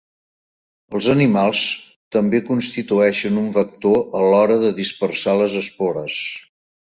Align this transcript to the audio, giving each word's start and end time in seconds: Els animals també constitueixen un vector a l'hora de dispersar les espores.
Els 0.99 1.09
animals 1.13 1.59
també 2.15 2.39
constitueixen 2.47 3.37
un 3.43 3.51
vector 3.59 4.01
a 4.21 4.23
l'hora 4.31 4.57
de 4.67 4.75
dispersar 4.83 5.39
les 5.43 5.59
espores. 5.63 6.17